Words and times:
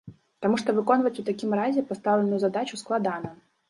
Таму 0.45 0.57
што 0.61 0.75
выконваць 0.77 1.13
у 1.25 1.27
такім 1.29 1.55
разе 1.61 1.87
пастаўленую 1.93 2.45
задачу 2.49 2.85
складана. 2.87 3.29